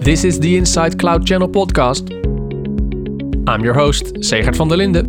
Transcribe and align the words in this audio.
This 0.00 0.24
is 0.24 0.38
the 0.38 0.56
Inside 0.56 0.98
Cloud 0.98 1.26
Channel 1.26 1.48
podcast. 1.48 2.10
I'm 3.48 3.64
your 3.64 3.74
host, 3.74 4.14
Segert 4.20 4.56
van 4.56 4.68
der 4.68 4.76
Linde. 4.76 5.02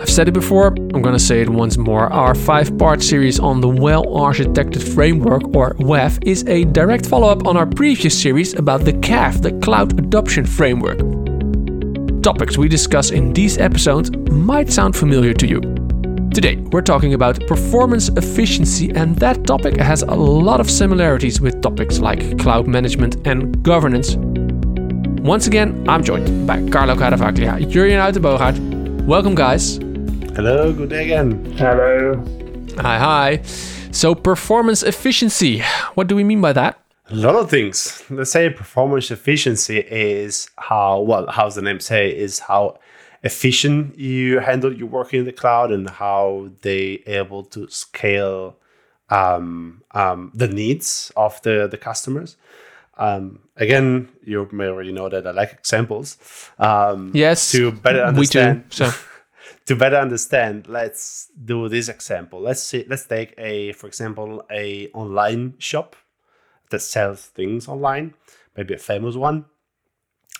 I've 0.00 0.08
said 0.08 0.28
it 0.28 0.32
before, 0.34 0.68
I'm 0.94 1.02
gonna 1.02 1.18
say 1.18 1.42
it 1.42 1.48
once 1.48 1.76
more. 1.76 2.12
Our 2.12 2.34
five 2.34 2.76
part 2.78 3.02
series 3.02 3.38
on 3.38 3.60
the 3.60 3.68
Well 3.68 4.04
Architected 4.06 4.82
Framework, 4.94 5.54
or 5.54 5.74
WAF, 5.74 6.18
is 6.24 6.44
a 6.46 6.64
direct 6.64 7.06
follow 7.06 7.28
up 7.28 7.46
on 7.46 7.56
our 7.56 7.66
previous 7.66 8.20
series 8.20 8.54
about 8.54 8.84
the 8.84 8.92
CAF, 8.94 9.42
the 9.42 9.52
Cloud 9.60 9.98
Adoption 9.98 10.46
Framework. 10.46 10.98
Topics 12.22 12.56
we 12.58 12.68
discuss 12.68 13.10
in 13.10 13.32
these 13.32 13.58
episodes 13.58 14.10
might 14.30 14.72
sound 14.72 14.96
familiar 14.96 15.34
to 15.34 15.46
you. 15.46 15.60
Today, 16.36 16.56
we're 16.70 16.82
talking 16.82 17.14
about 17.14 17.46
performance 17.46 18.10
efficiency, 18.10 18.90
and 18.90 19.16
that 19.16 19.46
topic 19.46 19.78
has 19.78 20.02
a 20.02 20.14
lot 20.14 20.60
of 20.60 20.70
similarities 20.70 21.40
with 21.40 21.62
topics 21.62 21.98
like 21.98 22.38
cloud 22.38 22.66
management 22.66 23.26
and 23.26 23.62
governance. 23.62 24.16
Once 25.22 25.46
again, 25.46 25.82
I'm 25.88 26.04
joined 26.04 26.46
by 26.46 26.56
Carlo 26.68 26.94
Caravaglia, 26.94 27.58
Jurjen 27.70 27.98
Uitenboogaard. 28.04 29.06
Welcome, 29.06 29.34
guys. 29.34 29.78
Hello, 30.36 30.74
good 30.74 30.90
day 30.90 31.04
again. 31.04 31.42
Hello. 31.52 32.22
Hi, 32.80 32.98
hi. 32.98 33.42
So, 33.90 34.14
performance 34.14 34.82
efficiency, 34.82 35.62
what 35.94 36.06
do 36.06 36.14
we 36.14 36.22
mean 36.22 36.42
by 36.42 36.52
that? 36.52 36.78
A 37.08 37.14
lot 37.14 37.36
of 37.36 37.48
things. 37.48 38.02
Let's 38.10 38.32
say 38.32 38.50
performance 38.50 39.10
efficiency 39.10 39.78
is 39.78 40.50
how, 40.58 41.00
well, 41.00 41.28
how's 41.28 41.54
the 41.54 41.62
name 41.62 41.80
say, 41.80 42.10
is 42.10 42.40
how 42.40 42.78
efficient 43.22 43.98
you 43.98 44.40
handle 44.40 44.72
your 44.72 44.88
work 44.88 45.14
in 45.14 45.24
the 45.24 45.32
cloud 45.32 45.72
and 45.72 45.88
how 45.88 46.50
they 46.62 47.02
able 47.06 47.42
to 47.42 47.68
scale 47.68 48.56
um, 49.10 49.82
um, 49.92 50.30
the 50.34 50.48
needs 50.48 51.12
of 51.16 51.40
the, 51.42 51.68
the 51.68 51.78
customers. 51.78 52.36
Um, 52.98 53.40
again, 53.56 54.08
you 54.24 54.48
may 54.52 54.66
already 54.66 54.92
know 54.92 55.08
that 55.08 55.26
I 55.26 55.30
like 55.30 55.52
examples. 55.52 56.16
Um, 56.58 57.10
yes, 57.14 57.52
to 57.52 57.72
better 57.72 58.02
understand. 58.02 58.58
We 58.58 58.62
do. 58.62 58.70
So. 58.70 58.90
to 59.66 59.76
better 59.76 59.96
understand, 59.96 60.66
let's 60.68 61.30
do 61.44 61.68
this 61.68 61.88
example. 61.88 62.40
Let's 62.40 62.62
see. 62.62 62.84
Let's 62.88 63.06
take 63.06 63.34
a, 63.36 63.72
for 63.72 63.86
example, 63.86 64.44
a 64.50 64.88
online 64.94 65.54
shop 65.58 65.96
that 66.70 66.80
sells 66.80 67.26
things 67.26 67.68
online, 67.68 68.14
maybe 68.56 68.74
a 68.74 68.78
famous 68.78 69.14
one, 69.14 69.44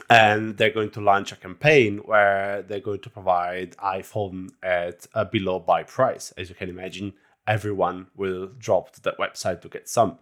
and 0.08 0.56
they're 0.56 0.70
going 0.70 0.90
to 0.90 1.00
launch 1.00 1.32
a 1.32 1.36
campaign 1.36 1.98
where 1.98 2.62
they're 2.62 2.80
going 2.80 3.00
to 3.00 3.10
provide 3.10 3.76
iPhone 3.78 4.50
at 4.62 5.06
a 5.14 5.24
below 5.24 5.58
buy 5.58 5.82
price. 5.82 6.32
As 6.36 6.48
you 6.48 6.54
can 6.54 6.68
imagine, 6.68 7.14
everyone 7.46 8.08
will 8.14 8.48
drop 8.58 8.92
to 8.92 9.02
that 9.02 9.18
website 9.18 9.62
to 9.62 9.68
get 9.68 9.88
some. 9.88 10.18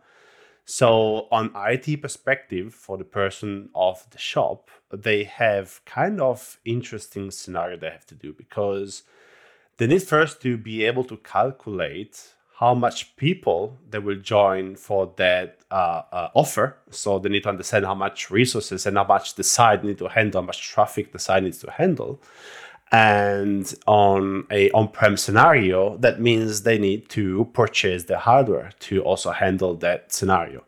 So, 0.66 1.28
on 1.30 1.52
IT 1.54 2.00
perspective, 2.00 2.72
for 2.72 2.96
the 2.96 3.04
person 3.04 3.68
of 3.74 4.06
the 4.10 4.18
shop, 4.18 4.70
they 4.90 5.24
have 5.24 5.84
kind 5.84 6.22
of 6.22 6.58
interesting 6.64 7.30
scenario 7.30 7.76
they 7.76 7.90
have 7.90 8.06
to 8.06 8.14
do 8.14 8.32
because 8.32 9.02
they 9.76 9.86
need 9.86 10.02
first 10.02 10.40
to 10.42 10.56
be 10.56 10.84
able 10.84 11.04
to 11.04 11.18
calculate 11.18 12.33
how 12.58 12.72
much 12.74 13.16
people 13.16 13.76
they 13.90 13.98
will 13.98 14.16
join 14.16 14.76
for 14.76 15.12
that 15.16 15.58
uh, 15.70 16.02
uh, 16.12 16.28
offer. 16.34 16.76
So 16.90 17.18
they 17.18 17.28
need 17.28 17.42
to 17.42 17.48
understand 17.48 17.84
how 17.84 17.94
much 17.94 18.30
resources 18.30 18.86
and 18.86 18.96
how 18.96 19.04
much 19.04 19.34
the 19.34 19.42
site 19.42 19.82
need 19.82 19.98
to 19.98 20.08
handle, 20.08 20.40
how 20.40 20.46
much 20.46 20.62
traffic 20.62 21.12
the 21.12 21.18
site 21.18 21.42
needs 21.42 21.58
to 21.58 21.70
handle. 21.70 22.22
And 22.92 23.74
on 23.88 24.46
a 24.52 24.70
on-prem 24.70 25.16
scenario, 25.16 25.96
that 25.96 26.20
means 26.20 26.62
they 26.62 26.78
need 26.78 27.08
to 27.08 27.46
purchase 27.54 28.04
the 28.04 28.18
hardware 28.18 28.70
to 28.80 29.02
also 29.02 29.32
handle 29.32 29.74
that 29.76 30.12
scenario. 30.12 30.62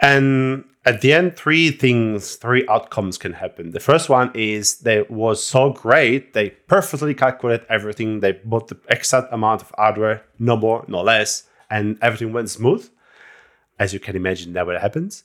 And 0.00 0.64
at 0.84 1.00
the 1.00 1.12
end, 1.12 1.36
three 1.36 1.70
things, 1.70 2.34
three 2.34 2.66
outcomes 2.68 3.16
can 3.16 3.34
happen. 3.34 3.70
The 3.70 3.80
first 3.80 4.08
one 4.08 4.32
is 4.34 4.76
they 4.80 5.02
was 5.02 5.42
so 5.42 5.70
great, 5.70 6.32
they 6.32 6.50
perfectly 6.50 7.14
calculated 7.14 7.66
everything. 7.68 8.20
They 8.20 8.32
bought 8.32 8.68
the 8.68 8.78
exact 8.88 9.32
amount 9.32 9.62
of 9.62 9.72
hardware, 9.76 10.24
no 10.38 10.56
more, 10.56 10.84
no 10.88 11.02
less, 11.02 11.44
and 11.70 11.98
everything 12.02 12.32
went 12.32 12.50
smooth. 12.50 12.88
As 13.78 13.92
you 13.94 14.00
can 14.00 14.16
imagine, 14.16 14.52
never 14.52 14.76
happens. 14.78 15.22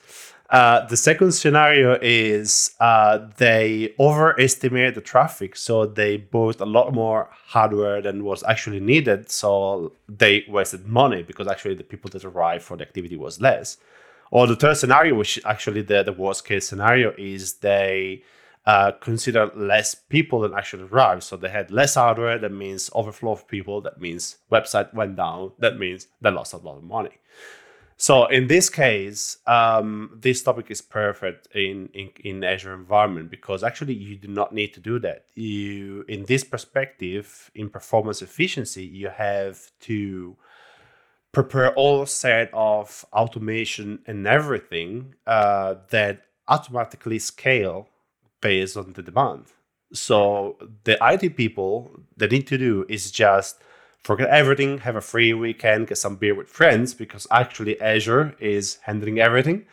Uh, 0.50 0.86
the 0.86 0.96
second 0.96 1.34
scenario 1.34 1.98
is 2.02 2.76
uh, 2.80 3.28
they 3.38 3.94
overestimate 4.00 4.96
the 4.96 5.02
traffic, 5.02 5.56
so 5.56 5.86
they 5.86 6.18
bought 6.18 6.62
a 6.62 6.66
lot 6.66 6.94
more 6.94 7.30
hardware 7.31 8.02
than 8.02 8.24
was 8.24 8.44
actually 8.44 8.80
needed. 8.80 9.30
So 9.30 9.92
they 10.08 10.46
wasted 10.48 10.86
money 10.88 11.24
because 11.24 11.48
actually 11.48 11.76
the 11.76 11.84
people 11.84 12.10
that 12.12 12.24
arrived 12.24 12.64
for 12.64 12.78
the 12.78 12.84
activity 12.84 13.18
was 13.18 13.42
less. 13.42 13.78
Or 14.32 14.48
the 14.48 14.56
third 14.56 14.78
scenario, 14.78 15.16
which 15.16 15.40
actually 15.46 15.82
the, 15.82 16.04
the 16.04 16.14
worst 16.14 16.46
case 16.46 16.68
scenario, 16.68 17.14
is 17.18 17.56
they 17.56 18.24
uh, 18.66 18.92
consider 19.00 19.50
less 19.56 19.96
people 19.96 20.42
than 20.42 20.54
actually 20.54 20.84
arrived. 20.84 21.24
So 21.24 21.38
they 21.38 21.50
had 21.50 21.72
less 21.72 21.96
hardware. 21.96 22.38
That 22.38 22.52
means 22.52 22.90
overflow 22.94 23.32
of 23.32 23.48
people. 23.48 23.82
That 23.82 24.02
means 24.02 24.38
website 24.52 24.94
went 24.94 25.16
down. 25.16 25.54
That 25.60 25.80
means 25.80 26.08
they 26.20 26.32
lost 26.32 26.54
a 26.54 26.58
lot 26.58 26.78
of 26.78 26.84
money. 26.84 27.18
So 28.00 28.28
in 28.28 28.46
this 28.46 28.70
case, 28.70 29.38
um, 29.48 30.20
this 30.22 30.44
topic 30.44 30.70
is 30.70 30.82
perfect 30.82 31.48
in, 31.56 31.90
in, 31.96 32.12
in 32.24 32.44
Azure 32.44 32.76
environment 32.76 33.32
because 33.32 33.64
actually 33.64 33.96
you 33.96 34.18
do 34.18 34.28
not 34.28 34.54
need 34.54 34.74
to 34.76 34.80
do 34.80 35.00
that. 35.00 35.26
You 35.34 36.06
in 36.08 36.26
this 36.26 36.44
perspective, 36.44 37.50
in 37.56 37.70
performance 37.70 38.22
efficiency, 38.22 38.86
you 38.86 39.10
have 39.10 39.72
to 39.82 40.38
prepare 41.38 41.72
all 41.75 42.03
set 42.08 42.50
of 42.52 43.06
automation 43.14 44.00
and 44.08 44.25
everything 44.25 45.14
uh, 45.28 45.75
that 45.92 46.24
automatically 46.48 47.20
scale 47.20 47.88
based 48.42 48.75
on 48.75 48.94
the 48.94 49.03
demand. 49.03 49.46
So 49.94 50.58
the 50.84 50.98
IT 51.00 51.38
people 51.38 51.92
they 52.18 52.25
need 52.28 52.48
to 52.48 52.58
do 52.58 52.88
is 52.90 53.12
just 53.12 53.62
forget 54.03 54.30
everything, 54.30 54.80
have 54.80 54.96
a 54.96 55.02
free 55.14 55.31
weekend, 55.31 55.90
get 55.90 56.00
some 56.00 56.16
beer 56.16 56.34
with 56.34 56.50
friends, 56.50 56.96
because 56.96 57.28
actually 57.30 57.80
Azure 57.80 58.36
is 58.40 58.80
handling 58.81 59.19
everything. 59.19 59.68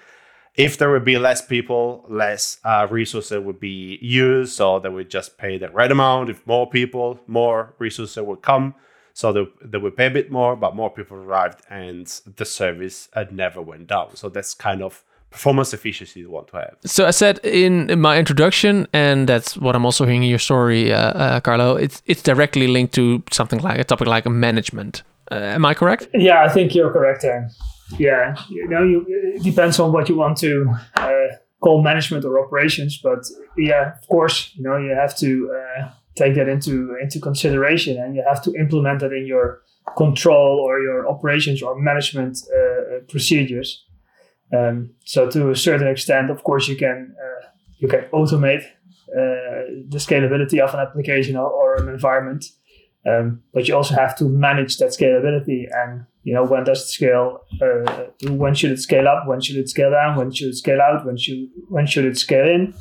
If 0.54 0.76
there 0.76 0.90
would 0.90 1.06
be 1.06 1.16
less 1.16 1.40
people, 1.40 2.04
less 2.10 2.58
uh, 2.62 2.86
resources 2.90 3.42
would 3.42 3.58
be 3.58 3.98
used, 4.02 4.52
so 4.52 4.80
they 4.80 4.90
would 4.90 5.08
just 5.08 5.38
pay 5.38 5.56
the 5.56 5.70
right 5.70 5.90
amount. 5.90 6.28
If 6.28 6.46
more 6.46 6.68
people, 6.68 7.18
more 7.26 7.74
resources 7.78 8.22
would 8.22 8.42
come, 8.42 8.74
so 9.14 9.32
they, 9.32 9.46
they 9.64 9.78
would 9.78 9.96
pay 9.96 10.06
a 10.06 10.10
bit 10.10 10.30
more, 10.30 10.56
but 10.56 10.74
more 10.74 10.90
people 10.90 11.16
arrived, 11.16 11.60
and 11.70 12.06
the 12.36 12.44
service 12.44 13.08
had 13.14 13.32
never 13.32 13.62
went 13.62 13.86
down. 13.86 14.16
So 14.16 14.28
that's 14.28 14.54
kind 14.54 14.82
of 14.82 15.04
performance 15.30 15.72
efficiency 15.72 16.20
you 16.20 16.30
want 16.30 16.48
to 16.48 16.56
have. 16.56 16.76
So 16.84 17.06
I 17.06 17.12
said 17.12 17.38
in, 17.44 17.90
in 17.90 18.00
my 18.00 18.18
introduction, 18.18 18.86
and 18.92 19.28
that's 19.28 19.56
what 19.56 19.76
I'm 19.76 19.84
also 19.84 20.04
hearing 20.04 20.24
in 20.24 20.28
your 20.28 20.40
story, 20.40 20.92
uh, 20.92 20.98
uh, 20.98 21.40
Carlo. 21.40 21.76
It's 21.76 22.02
it's 22.06 22.22
directly 22.22 22.66
linked 22.66 22.94
to 22.94 23.22
something 23.30 23.60
like 23.60 23.78
a 23.78 23.84
topic 23.84 24.08
like 24.08 24.28
management. 24.28 25.02
Uh, 25.30 25.56
am 25.56 25.64
I 25.64 25.74
correct? 25.74 26.08
Yeah, 26.12 26.44
I 26.44 26.48
think 26.48 26.74
you're 26.74 26.92
correct 26.92 27.22
there. 27.22 27.48
Yeah, 27.98 28.34
you 28.48 28.68
know, 28.68 28.82
you, 28.82 29.04
it 29.36 29.42
depends 29.42 29.78
on 29.78 29.92
what 29.92 30.08
you 30.08 30.16
want 30.16 30.38
to 30.38 30.74
uh, 30.96 31.28
call 31.60 31.82
management 31.82 32.24
or 32.24 32.44
operations, 32.44 32.98
but 33.02 33.24
yeah, 33.56 33.92
of 34.02 34.08
course, 34.08 34.50
you 34.56 34.64
know, 34.64 34.76
you 34.76 34.90
have 34.90 35.16
to 35.18 35.28
uh, 35.54 35.90
take 36.16 36.34
that 36.34 36.48
into 36.48 36.96
into 37.02 37.20
consideration, 37.20 37.98
and 37.98 38.14
you 38.14 38.24
have 38.26 38.42
to 38.44 38.54
implement 38.54 39.00
that 39.00 39.12
in 39.12 39.26
your 39.26 39.60
control 39.96 40.60
or 40.60 40.80
your 40.80 41.08
operations 41.08 41.62
or 41.62 41.78
management 41.78 42.38
uh, 42.56 43.00
procedures. 43.08 43.84
Um, 44.56 44.90
so 45.04 45.28
to 45.30 45.50
a 45.50 45.56
certain 45.56 45.88
extent, 45.88 46.30
of 46.30 46.42
course, 46.44 46.68
you 46.68 46.76
can 46.76 47.14
uh, 47.18 47.46
you 47.78 47.88
can 47.88 48.04
automate 48.12 48.64
uh, 48.64 49.84
the 49.88 49.98
scalability 49.98 50.60
of 50.60 50.74
an 50.74 50.80
application 50.80 51.36
or, 51.36 51.50
or 51.50 51.76
an 51.76 51.88
environment, 51.88 52.44
um, 53.06 53.42
but 53.52 53.66
you 53.68 53.74
also 53.74 53.94
have 53.94 54.16
to 54.18 54.24
manage 54.24 54.78
that 54.78 54.90
scalability. 54.90 55.66
And 55.72 56.06
you 56.22 56.34
know 56.34 56.44
when 56.44 56.64
does 56.64 56.82
it 56.82 56.88
scale? 56.88 57.40
Uh, 57.60 58.06
when 58.30 58.54
should 58.54 58.72
it 58.72 58.80
scale 58.80 59.08
up? 59.08 59.26
When 59.26 59.40
should 59.40 59.56
it 59.56 59.68
scale 59.68 59.90
down? 59.90 60.16
When 60.16 60.30
should 60.30 60.48
it 60.48 60.56
scale 60.56 60.80
out? 60.80 61.04
When 61.04 61.16
should 61.16 61.48
when 61.68 61.86
should 61.86 62.04
it 62.04 62.18
scale 62.18 62.46
in? 62.46 62.74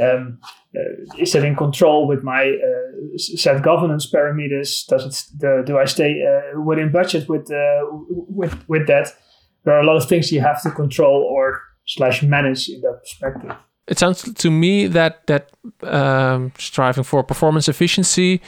Um, 0.00 0.38
uh, 0.76 1.18
is 1.18 1.34
it 1.34 1.44
in 1.44 1.54
control 1.54 2.08
with 2.08 2.22
my 2.22 2.42
uh, 2.48 3.18
set 3.18 3.62
governance 3.62 4.10
parameters? 4.10 4.86
Does 4.86 5.04
it 5.06 5.40
the, 5.40 5.62
do 5.64 5.78
I 5.78 5.84
stay 5.84 6.22
uh, 6.22 6.60
within 6.60 6.90
budget 6.90 7.28
with 7.28 7.48
with 8.28 8.68
with 8.68 8.86
that? 8.88 9.14
there 9.64 9.74
are 9.74 9.80
a 9.80 9.86
lot 9.86 9.96
of 9.96 10.08
things 10.08 10.30
you 10.30 10.40
have 10.40 10.62
to 10.62 10.70
control 10.70 11.22
or 11.22 11.60
slash 11.86 12.22
manage 12.22 12.68
in 12.68 12.80
that 12.82 13.00
perspective. 13.00 13.52
It 13.86 13.98
sounds 13.98 14.22
to 14.22 14.50
me 14.50 14.86
that 14.86 15.26
that 15.26 15.50
um, 15.82 16.52
striving 16.58 17.04
for 17.04 17.22
performance 17.22 17.68
efficiency 17.68 18.40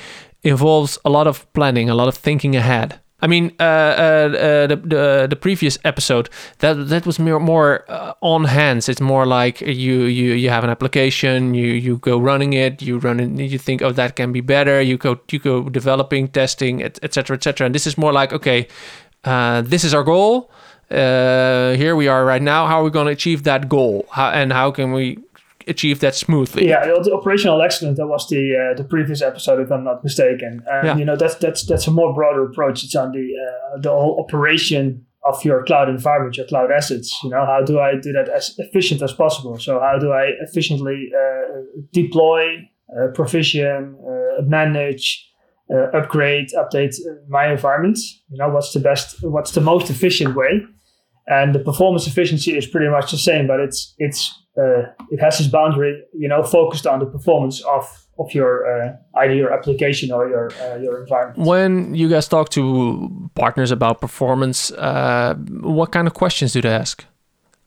involves 0.43 0.99
a 1.05 1.11
lot 1.11 1.27
of 1.27 1.53
planning, 1.53 1.91
a 1.91 1.95
lot 1.95 2.09
of 2.09 2.17
thinking 2.17 2.57
ahead. 2.57 3.01
I 3.21 3.27
mean, 3.27 3.53
uh, 3.61 3.63
uh, 3.63 3.67
uh, 3.67 4.67
the, 4.67 4.77
the 4.77 5.27
the 5.31 5.37
previous 5.37 5.79
episode 5.85 6.31
that 6.59 6.89
that 6.89 7.07
was 7.07 7.19
more 7.19 7.41
more 7.41 7.85
uh, 7.89 8.06
on 8.21 8.45
hands. 8.45 8.89
It's 8.89 9.01
more 9.01 9.27
like 9.27 9.61
you 9.61 10.05
you 10.05 10.33
you 10.35 10.51
have 10.51 10.65
an 10.65 10.71
application, 10.71 11.55
you 11.55 11.67
you 11.67 11.99
go 11.99 12.19
running 12.19 12.53
it, 12.55 12.83
you 12.83 12.99
run 12.99 13.21
it, 13.21 13.31
you 13.51 13.59
think, 13.59 13.83
oh, 13.83 13.93
that 13.93 14.17
can 14.17 14.33
be 14.33 14.41
better. 14.41 14.81
You 14.81 14.97
go 14.97 15.19
you 15.31 15.39
go 15.39 15.69
developing, 15.69 16.29
testing, 16.29 16.83
etc. 16.83 17.37
etc. 17.37 17.67
And 17.67 17.75
this 17.75 17.87
is 17.87 17.97
more 17.99 18.13
like, 18.13 18.33
okay, 18.33 18.67
uh, 19.25 19.63
this 19.63 19.85
is 19.85 19.93
our 19.95 20.05
goal 20.05 20.51
Uh, 20.91 21.75
here 21.77 21.97
we 21.97 22.07
are 22.09 22.25
right 22.25 22.43
now. 22.43 22.67
How 22.67 22.81
are 22.81 22.85
we 22.85 22.91
going 22.91 23.07
to 23.07 23.13
achieve 23.13 23.43
that 23.43 23.69
goal? 23.69 24.07
How, 24.13 24.31
and 24.31 24.53
how 24.53 24.71
can 24.71 24.93
we 24.93 25.19
achieve 25.67 25.99
that 25.99 26.15
smoothly? 26.15 26.69
Yeah, 26.69 26.87
the 27.03 27.13
operational 27.13 27.61
excellence. 27.61 27.99
That 27.99 28.07
was 28.07 28.29
the 28.29 28.43
uh, 28.55 28.75
the 28.77 28.85
previous 28.85 29.21
episode, 29.21 29.59
if 29.61 29.71
I'm 29.73 29.83
not 29.83 30.05
mistaken. 30.05 30.63
And 30.71 30.87
Yeah. 30.87 30.97
you 30.97 31.05
know, 31.05 31.17
that's 31.17 31.35
that's 31.45 31.67
that's 31.67 31.89
a 31.89 31.91
more 31.91 32.15
broader 32.15 32.45
approach. 32.45 32.85
It's 32.85 32.95
on 32.95 33.11
the 33.13 33.27
uh, 33.47 33.81
the 33.83 33.91
whole 33.91 34.21
operation 34.25 35.07
of 35.29 35.45
your 35.45 35.65
cloud 35.65 35.89
environment, 35.89 36.37
your 36.37 36.47
cloud 36.47 36.71
assets. 36.71 37.19
You 37.23 37.31
know, 37.31 37.45
how 37.45 37.63
do 37.65 37.79
I 37.81 37.95
do 38.01 38.13
that 38.13 38.29
as 38.29 38.55
efficient 38.59 39.03
as 39.03 39.13
possible? 39.13 39.59
So 39.59 39.81
how 39.81 39.99
do 39.99 40.13
I 40.13 40.33
efficiently 40.41 41.11
uh, 41.17 41.63
deploy, 41.93 42.69
uh, 42.97 43.09
provision, 43.15 43.97
uh, 44.07 44.43
manage, 44.43 45.29
uh, 45.73 45.91
upgrade, 45.99 46.49
update 46.57 46.95
my 47.29 47.51
environment? 47.51 47.99
You 48.31 48.39
know, 48.39 48.49
what's 48.49 48.73
the 48.73 48.81
best, 48.81 49.23
what's 49.23 49.53
the 49.53 49.61
most 49.61 49.91
efficient 49.91 50.37
way? 50.37 50.63
And 51.29 51.55
the 51.55 51.59
performance 51.59 52.07
efficiency 52.07 52.57
is 52.57 52.67
pretty 52.67 52.89
much 52.89 53.11
the 53.11 53.19
same, 53.19 53.47
but 53.47 53.61
it's 53.61 53.95
it's 53.99 54.33
uh, 54.57 54.83
it 55.11 55.21
has 55.21 55.39
this 55.39 55.49
boundary, 55.49 56.03
you 56.13 56.29
know, 56.29 56.43
focused 56.43 56.87
on 56.87 57.01
the 57.01 57.07
performance 57.07 57.63
of 57.65 57.85
of 58.19 58.33
your 58.33 58.53
uh, 58.67 58.97
either 59.17 59.35
your 59.35 59.53
application 59.53 60.13
or 60.13 60.29
your 60.29 60.51
uh, 60.63 60.77
your 60.77 61.03
environment. 61.03 61.39
When 61.39 61.95
you 61.95 62.09
guys 62.09 62.29
talk 62.29 62.49
to 62.51 63.31
partners 63.35 63.71
about 63.71 64.01
performance, 64.01 64.71
uh, 64.73 65.35
what 65.61 65.91
kind 65.91 66.07
of 66.07 66.15
questions 66.15 66.53
do 66.53 66.61
they 66.63 66.75
ask? 66.75 67.05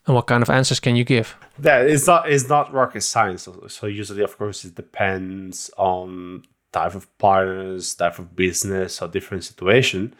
And 0.07 0.15
what 0.15 0.25
kind 0.27 0.41
of 0.41 0.49
answers 0.49 0.79
can 0.79 0.95
you 0.95 1.03
give? 1.03 1.35
that 1.61 1.87
it's 1.87 2.07
not 2.07 2.29
it's 2.29 2.47
not 2.49 2.73
rocket 2.73 3.01
science 3.01 3.43
so, 3.43 3.65
so 3.67 3.87
usually 3.87 4.23
of 4.23 4.37
course 4.37 4.65
it 4.65 4.75
depends 4.75 5.69
on 5.77 6.43
type 6.71 6.95
of 6.95 7.17
partners 7.17 7.95
type 7.95 8.19
of 8.19 8.35
business 8.35 9.01
or 9.01 9.07
different 9.07 9.43
situation 9.43 10.13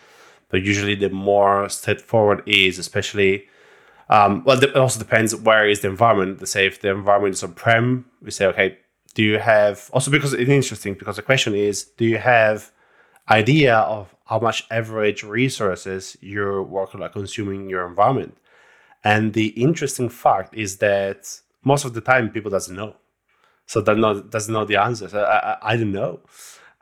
but 0.49 0.61
usually 0.63 0.95
the 0.95 1.09
more 1.09 1.69
straightforward 1.69 2.43
is 2.45 2.77
especially 2.77 3.45
um, 4.09 4.43
well 4.43 4.61
it 4.61 4.75
also 4.75 4.99
depends 4.99 5.35
where 5.35 5.67
is 5.67 5.81
the 5.81 5.87
environment 5.87 6.39
let's 6.39 6.51
say 6.51 6.65
if 6.65 6.81
the 6.81 6.89
environment 6.89 7.33
is 7.33 7.43
on-prem 7.43 8.05
we 8.21 8.31
say 8.31 8.45
okay 8.45 8.77
do 9.13 9.23
you 9.23 9.39
have 9.39 9.89
also 9.93 10.11
because 10.11 10.33
it's 10.33 10.49
interesting 10.49 10.93
because 10.93 11.15
the 11.15 11.21
question 11.21 11.55
is 11.55 11.83
do 11.97 12.05
you 12.05 12.17
have 12.17 12.71
idea 13.29 13.75
of 13.75 14.15
how 14.25 14.39
much 14.39 14.65
average 14.71 15.23
resources 15.23 16.17
your 16.21 16.65
workload 16.65 17.01
are 17.01 17.09
consuming 17.09 17.61
in 17.61 17.69
your 17.69 17.87
environment 17.87 18.35
and 19.03 19.33
the 19.33 19.47
interesting 19.49 20.09
fact 20.09 20.53
is 20.55 20.77
that 20.77 21.39
most 21.63 21.85
of 21.85 21.93
the 21.93 22.01
time 22.01 22.29
people 22.29 22.51
doesn't 22.51 22.75
know. 22.75 22.95
So 23.65 23.81
they 23.81 23.95
not 23.95 24.31
doesn't 24.31 24.53
know 24.53 24.65
the 24.65 24.77
answers. 24.77 25.13
I, 25.13 25.21
I, 25.21 25.57
I 25.73 25.77
don't 25.77 25.91
know. 25.91 26.21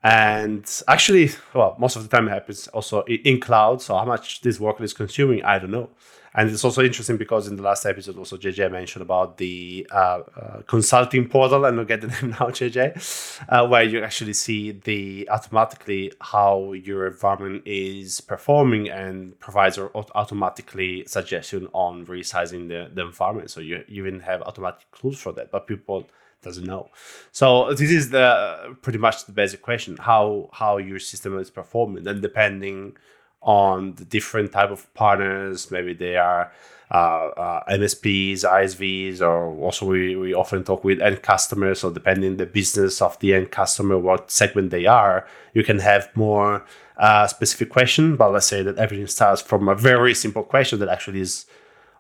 And 0.08 0.66
actually, 0.88 1.32
well, 1.54 1.76
most 1.78 1.98
of 1.98 2.04
the 2.04 2.08
time 2.08 2.30
it 2.30 2.32
happens 2.32 2.70
also 2.70 3.02
in 3.02 3.42
cloud. 3.42 3.82
So 3.82 3.94
how 3.98 4.06
much 4.06 4.40
this 4.40 4.58
workload 4.58 4.84
is 4.84 4.94
consuming, 4.94 5.44
I 5.44 5.60
don't 5.60 5.72
know. 5.72 5.90
And 6.34 6.50
it's 6.50 6.64
also 6.64 6.82
interesting 6.82 7.18
because 7.18 7.48
in 7.48 7.58
the 7.58 7.62
last 7.64 7.86
episode, 7.86 8.18
also 8.18 8.38
JJ 8.38 8.72
mentioned 8.72 9.02
about 9.02 9.38
the 9.38 9.86
uh, 9.92 10.22
uh, 10.40 10.62
consulting 10.66 11.28
portal, 11.28 11.66
and 11.66 11.78
I'll 11.78 11.86
get 11.86 12.00
the 12.00 12.08
name 12.22 12.30
now, 12.32 12.48
JJ, 12.48 13.44
uh, 13.50 13.68
where 13.68 13.84
you 13.84 14.02
actually 14.02 14.34
see 14.34 14.72
the 14.72 15.28
automatically 15.30 16.14
how 16.22 16.72
your 16.72 17.08
environment 17.08 17.64
is 17.66 18.22
performing 18.22 18.90
and 18.90 19.38
provides 19.42 19.78
au- 19.78 19.92
automatically 20.16 21.04
suggestion 21.06 21.68
on 21.74 22.06
resizing 22.06 22.70
the, 22.70 22.90
the 22.94 23.02
environment. 23.02 23.50
So 23.50 23.60
you 23.60 23.84
even 23.90 24.22
have 24.22 24.42
automatic 24.44 24.86
tools 24.98 25.20
for 25.20 25.34
that, 25.34 25.52
but 25.52 25.68
people 25.68 26.08
doesn't 26.42 26.66
know. 26.66 26.90
So 27.32 27.74
this 27.74 27.92
is 27.92 28.10
the 28.10 28.78
pretty 28.82 29.00
much 29.00 29.26
the 29.26 29.32
basic 29.32 29.62
question: 29.62 29.98
how 29.98 30.50
how 30.54 30.78
your 30.78 31.00
system 31.00 31.38
is 31.40 31.50
performing, 31.50 32.08
and 32.08 32.22
depending 32.22 32.98
on 33.42 33.94
the 33.96 34.06
different 34.06 34.52
type 34.52 34.72
of 34.72 34.92
partners, 34.94 35.72
maybe 35.72 35.94
they 35.94 36.18
are 36.18 36.52
uh, 36.92 37.28
uh, 37.38 37.64
MSPs, 37.70 38.44
ISVs, 38.44 39.22
or 39.22 39.56
also 39.60 39.86
we, 39.86 40.16
we 40.16 40.34
often 40.34 40.64
talk 40.64 40.84
with 40.84 41.02
end 41.02 41.22
customers. 41.22 41.82
So 41.82 41.92
depending 41.92 42.38
the 42.38 42.46
business 42.46 43.02
of 43.02 43.20
the 43.20 43.34
end 43.34 43.52
customer, 43.52 43.98
what 43.98 44.32
segment 44.32 44.72
they 44.72 44.86
are, 44.86 45.28
you 45.54 45.64
can 45.64 45.80
have 45.80 46.10
more 46.16 46.66
uh, 46.98 47.28
specific 47.28 47.70
question. 47.70 48.16
But 48.16 48.32
let's 48.32 48.48
say 48.48 48.64
that 48.64 48.78
everything 48.78 49.08
starts 49.08 49.42
from 49.42 49.68
a 49.68 49.76
very 49.76 50.14
simple 50.14 50.44
question 50.44 50.80
that 50.80 50.90
actually 50.90 51.22
is 51.22 51.46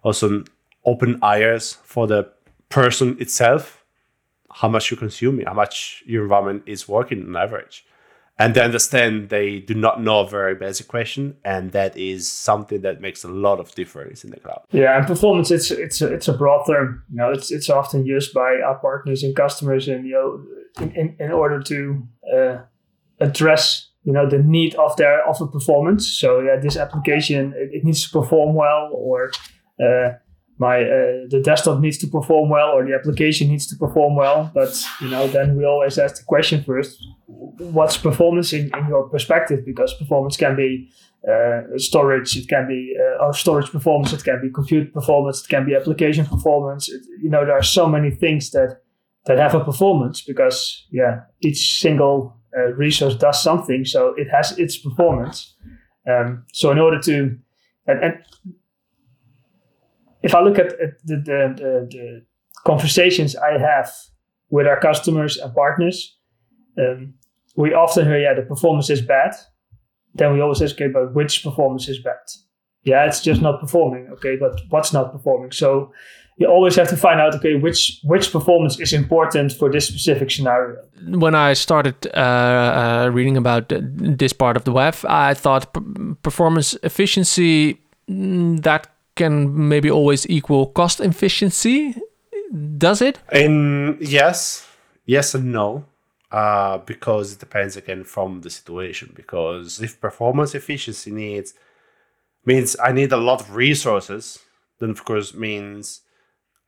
also 0.03 0.43
open 0.85 1.19
ears 1.23 1.73
for 1.83 2.07
the 2.07 2.31
person 2.69 3.17
itself 3.19 3.85
how 4.51 4.67
much 4.67 4.89
you're 4.89 4.99
consuming, 4.99 5.45
how 5.45 5.53
much 5.53 6.03
your 6.05 6.23
environment 6.23 6.63
is 6.65 6.87
working 6.87 7.23
on 7.23 7.35
average. 7.35 7.85
And 8.39 8.53
they 8.53 8.61
understand 8.61 9.29
they 9.29 9.59
do 9.59 9.73
not 9.73 9.99
know 9.99 10.19
a 10.19 10.27
very 10.29 10.53
basic 10.53 10.87
question, 10.87 11.37
and 11.43 11.71
that 11.71 11.97
is 11.97 12.29
something 12.31 12.81
that 12.81 13.01
makes 13.01 13.23
a 13.23 13.27
lot 13.27 13.59
of 13.59 13.73
difference 13.73 14.23
in 14.23 14.29
the 14.29 14.39
cloud. 14.39 14.61
Yeah, 14.71 14.95
and 14.95 15.07
performance 15.07 15.49
it's 15.49 15.71
it's 15.71 16.01
a, 16.01 16.13
it's 16.13 16.27
a 16.27 16.33
broad 16.33 16.65
term. 16.67 17.03
You 17.09 17.17
know, 17.17 17.31
it's 17.31 17.51
it's 17.51 17.67
often 17.67 18.05
used 18.05 18.35
by 18.35 18.59
our 18.63 18.75
partners 18.75 19.23
and 19.23 19.35
customers, 19.35 19.87
and 19.87 20.05
you 20.05 20.13
know, 20.13 20.83
in, 20.83 20.95
in, 20.95 21.15
in 21.19 21.31
order 21.31 21.63
to 21.63 22.07
uh, 22.31 22.57
address 23.19 23.89
you 24.03 24.13
know 24.13 24.29
the 24.29 24.37
need 24.37 24.75
of 24.75 24.95
their 24.97 25.27
of 25.27 25.41
a 25.41 25.47
performance. 25.47 26.07
So 26.07 26.39
yeah, 26.39 26.57
this 26.61 26.77
application 26.77 27.53
it, 27.57 27.69
it 27.73 27.83
needs 27.83 28.03
to 28.07 28.19
perform 28.19 28.55
well, 28.55 28.91
or 28.93 29.31
uh, 29.83 30.13
my 30.59 30.81
uh, 30.81 31.27
the 31.29 31.41
desktop 31.43 31.79
needs 31.79 31.97
to 31.99 32.07
perform 32.07 32.49
well, 32.49 32.69
or 32.69 32.85
the 32.85 32.95
application 32.95 33.47
needs 33.47 33.67
to 33.67 33.75
perform 33.75 34.15
well. 34.15 34.51
But 34.53 34.83
you 35.01 35.09
know, 35.09 35.27
then 35.27 35.55
we 35.55 35.65
always 35.65 35.97
ask 35.97 36.17
the 36.17 36.23
question 36.23 36.63
first: 36.63 37.03
What's 37.27 37.97
performance 37.97 38.53
in, 38.53 38.71
in 38.75 38.87
your 38.87 39.07
perspective? 39.09 39.65
Because 39.65 39.93
performance 39.93 40.35
can 40.35 40.55
be 40.55 40.89
uh, 41.27 41.61
storage, 41.77 42.35
it 42.37 42.47
can 42.47 42.67
be 42.67 42.95
uh, 42.99 43.25
or 43.25 43.33
storage 43.33 43.71
performance, 43.71 44.13
it 44.13 44.23
can 44.23 44.41
be 44.41 44.49
compute 44.49 44.93
performance, 44.93 45.43
it 45.43 45.49
can 45.49 45.65
be 45.65 45.75
application 45.75 46.25
performance. 46.25 46.89
It, 46.89 47.01
you 47.21 47.29
know, 47.29 47.45
there 47.45 47.57
are 47.57 47.63
so 47.63 47.87
many 47.87 48.11
things 48.11 48.51
that 48.51 48.81
that 49.25 49.37
have 49.37 49.53
a 49.53 49.63
performance 49.63 50.21
because 50.21 50.87
yeah, 50.89 51.21
each 51.41 51.79
single 51.79 52.37
uh, 52.57 52.73
resource 52.73 53.15
does 53.15 53.43
something, 53.43 53.85
so 53.85 54.13
it 54.17 54.27
has 54.29 54.57
its 54.57 54.77
performance. 54.77 55.55
Um, 56.09 56.45
so 56.53 56.71
in 56.71 56.79
order 56.79 56.99
to 57.01 57.37
and, 57.85 58.03
and 58.03 58.13
if 60.23 60.35
I 60.35 60.41
look 60.41 60.59
at, 60.59 60.67
at 60.79 60.99
the, 61.05 61.15
the, 61.15 61.53
the, 61.57 61.87
the 61.89 62.25
conversations 62.65 63.35
I 63.35 63.57
have 63.57 63.91
with 64.49 64.67
our 64.67 64.79
customers 64.79 65.37
and 65.37 65.53
partners, 65.53 66.17
um, 66.77 67.13
we 67.55 67.73
often 67.73 68.05
hear, 68.05 68.19
yeah, 68.19 68.33
the 68.33 68.43
performance 68.43 68.89
is 68.89 69.01
bad. 69.01 69.35
Then 70.13 70.33
we 70.33 70.41
always 70.41 70.61
ask, 70.61 70.75
okay, 70.75 70.87
but 70.87 71.13
which 71.13 71.43
performance 71.43 71.87
is 71.87 71.99
bad? 71.99 72.15
Yeah, 72.83 73.05
it's 73.05 73.21
just 73.21 73.41
not 73.41 73.59
performing. 73.59 74.07
Okay, 74.13 74.37
but 74.37 74.61
what's 74.69 74.93
not 74.93 75.11
performing? 75.11 75.51
So 75.51 75.91
you 76.37 76.47
always 76.47 76.75
have 76.75 76.87
to 76.89 76.97
find 76.97 77.19
out, 77.19 77.35
okay, 77.35 77.55
which 77.55 77.99
which 78.03 78.31
performance 78.31 78.79
is 78.79 78.93
important 78.93 79.51
for 79.51 79.71
this 79.71 79.87
specific 79.87 80.31
scenario. 80.31 80.77
When 81.07 81.35
I 81.35 81.53
started 81.53 81.95
uh, 82.13 82.19
uh, 82.19 83.09
reading 83.11 83.37
about 83.37 83.73
this 84.17 84.33
part 84.33 84.55
of 84.55 84.63
the 84.63 84.71
WAF, 84.71 85.03
I 85.09 85.33
thought 85.33 85.73
performance 86.21 86.77
efficiency 86.83 87.81
mm, 88.09 88.61
that 88.61 88.87
can 89.17 89.67
maybe 89.67 89.91
always 89.91 90.29
equal 90.29 90.67
cost 90.67 91.01
efficiency. 91.01 91.95
Does 92.77 93.01
it? 93.01 93.19
In 93.31 93.97
yes, 93.99 94.67
yes 95.05 95.35
and 95.35 95.51
no, 95.51 95.85
uh, 96.31 96.77
because 96.77 97.33
it 97.33 97.39
depends 97.39 97.75
again 97.75 98.03
from 98.03 98.41
the 98.41 98.49
situation. 98.49 99.11
Because 99.13 99.81
if 99.81 99.99
performance 99.99 100.55
efficiency 100.55 101.11
needs 101.11 101.53
means 102.45 102.77
I 102.81 102.93
need 102.93 103.11
a 103.11 103.17
lot 103.17 103.41
of 103.41 103.55
resources, 103.55 104.39
then 104.79 104.91
of 104.91 105.03
course 105.03 105.33
means 105.33 106.01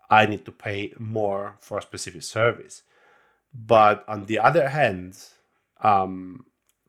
I 0.09 0.25
need 0.25 0.43
to 0.45 0.51
pay 0.51 0.93
more 0.99 1.55
for 1.61 1.77
a 1.77 1.81
specific 1.81 2.23
service. 2.23 2.83
But 3.53 4.03
on 4.07 4.25
the 4.25 4.39
other 4.39 4.69
hand, 4.69 5.17
um, 5.81 6.45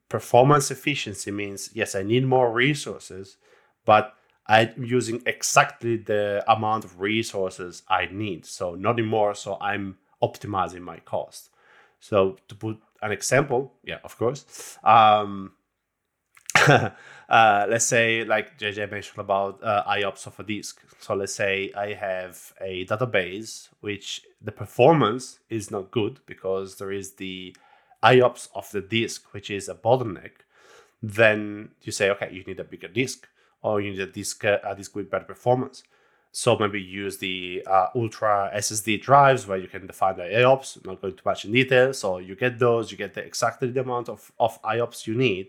performance 0.09 0.71
efficiency 0.71 1.31
means 1.31 1.71
yes, 1.75 1.95
I 1.95 2.02
need 2.02 2.26
more 2.26 2.52
resources, 2.52 3.37
but 3.85 4.14
I'm 4.50 4.85
using 4.85 5.23
exactly 5.26 5.97
the 5.97 6.42
amount 6.49 6.85
of 6.85 7.00
resources 7.00 7.85
I 7.88 8.09
need. 8.11 8.45
So 8.45 8.75
not 8.75 8.99
more. 8.99 9.33
So 9.33 9.57
I'm 9.61 9.97
optimizing 10.21 10.80
my 10.80 10.99
cost. 10.99 11.50
So 12.00 12.37
to 12.49 12.54
put 12.57 12.78
an 13.00 13.12
example, 13.12 13.73
yeah, 13.85 13.99
of 14.02 14.19
course. 14.19 14.76
Um, 14.83 15.52
uh, 16.69 17.66
let's 17.69 17.87
say, 17.87 18.25
like 18.25 18.59
JJ 18.59 18.90
mentioned 18.90 19.21
about 19.21 19.62
uh, 19.62 19.85
IOPS 19.85 20.26
of 20.26 20.40
a 20.40 20.42
disk. 20.42 20.80
So 20.99 21.14
let's 21.14 21.33
say 21.35 21.71
I 21.76 21.92
have 21.92 22.52
a 22.61 22.85
database 22.87 23.69
which 23.80 24.23
the 24.42 24.50
performance 24.50 25.38
is 25.49 25.71
not 25.71 25.92
good 25.92 26.19
because 26.26 26.76
there 26.76 26.90
is 26.90 27.12
the 27.12 27.54
IOPS 28.02 28.49
of 28.57 28.69
the 28.73 28.80
disk, 28.80 29.33
which 29.33 29.49
is 29.49 29.69
a 29.69 29.75
bottleneck. 29.76 30.42
Then 31.00 31.71
you 31.83 31.92
say, 31.92 32.11
okay, 32.11 32.30
you 32.33 32.42
need 32.42 32.59
a 32.59 32.64
bigger 32.64 32.88
disk, 32.88 33.28
or 33.62 33.81
you 33.81 33.90
need 33.93 34.00
a 34.00 34.07
disk 34.07 34.45
uh, 34.45 34.59
a 34.64 34.75
disk 34.75 34.95
with 34.95 35.11
better 35.11 35.25
performance. 35.25 35.83
So 36.33 36.57
maybe 36.57 36.81
use 36.81 37.19
the 37.19 37.64
uh, 37.67 37.87
Ultra 37.95 38.52
SSD 38.55 39.02
drives 39.02 39.47
where 39.49 39.59
you 39.59 39.67
can 39.67 39.87
define 39.87 40.17
the 40.17 40.23
IOPS. 40.23 40.85
Not 40.87 41.00
going 41.00 41.17
too 41.17 41.23
much 41.25 41.45
in 41.45 41.52
detail. 41.52 41.93
So 41.93 42.19
you 42.19 42.37
get 42.37 42.61
those, 42.61 42.93
you 42.93 42.97
get 42.97 43.14
the 43.14 43.23
exactly 43.23 43.69
the 43.71 43.81
amount 43.81 44.09
of, 44.09 44.31
of 44.38 44.62
IOPS 44.62 45.07
you 45.07 45.14
need. 45.17 45.49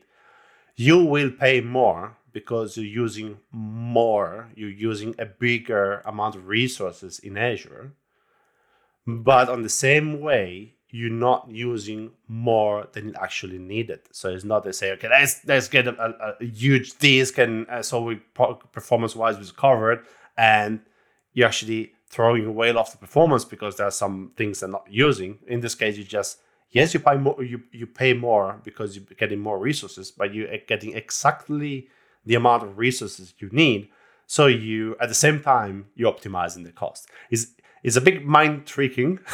you 0.75 0.97
will 1.03 1.31
pay 1.31 1.61
more 1.61 2.17
because 2.33 2.77
you're 2.77 2.85
using 2.85 3.37
more, 3.51 4.49
you're 4.55 4.69
using 4.69 5.13
a 5.19 5.25
bigger 5.25 6.01
amount 6.05 6.35
of 6.35 6.47
resources 6.47 7.19
in 7.19 7.37
Azure. 7.37 7.93
But 9.05 9.49
on 9.49 9.63
the 9.63 9.69
same 9.69 10.21
way, 10.21 10.75
you're 10.91 11.09
not 11.09 11.47
using 11.49 12.11
more 12.27 12.87
than 12.91 13.15
actually 13.15 13.57
needed. 13.57 14.01
So 14.11 14.29
it's 14.29 14.43
not 14.43 14.63
to 14.65 14.73
say, 14.73 14.91
okay, 14.91 15.09
let's 15.09 15.45
let's 15.45 15.69
get 15.69 15.87
a, 15.87 15.99
a, 15.99 16.35
a 16.41 16.45
huge 16.45 16.97
disk 16.99 17.37
and 17.37 17.67
uh, 17.69 17.81
so 17.81 18.03
we 18.03 18.15
performance 18.73 19.15
wise 19.15 19.37
was 19.37 19.51
covered, 19.51 20.05
and 20.37 20.81
you're 21.33 21.47
actually 21.47 21.93
throwing 22.09 22.45
away 22.45 22.69
a 22.69 22.73
lot 22.73 22.93
of 22.93 22.99
performance 22.99 23.45
because 23.45 23.77
there 23.77 23.87
are 23.87 23.91
some 23.91 24.31
things 24.35 24.59
they're 24.59 24.69
not 24.69 24.85
using. 24.89 25.39
In 25.47 25.61
this 25.61 25.75
case, 25.75 25.97
you 25.97 26.03
just 26.03 26.39
yes, 26.71 26.93
you 26.93 26.99
pay 26.99 27.15
more, 27.15 27.41
you 27.41 27.63
you 27.71 27.87
pay 27.87 28.13
more 28.13 28.59
because 28.63 28.95
you're 28.95 29.05
getting 29.17 29.39
more 29.39 29.57
resources, 29.57 30.11
but 30.11 30.33
you're 30.33 30.49
getting 30.67 30.93
exactly 30.93 31.87
the 32.25 32.35
amount 32.35 32.63
of 32.63 32.77
resources 32.77 33.33
you 33.39 33.49
need. 33.51 33.89
So 34.27 34.47
you 34.47 34.97
at 34.99 35.07
the 35.07 35.15
same 35.15 35.41
time 35.41 35.87
you're 35.95 36.11
optimizing 36.11 36.65
the 36.65 36.73
cost. 36.73 37.07
Is 37.29 37.53
is 37.81 37.95
a 37.95 38.01
big 38.01 38.25
mind 38.25 38.65
tricking. 38.65 39.19